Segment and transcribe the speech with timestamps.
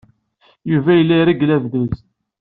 [0.71, 1.95] Yuba yella ireggel abduz.